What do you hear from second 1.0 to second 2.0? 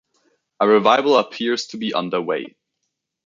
appears to be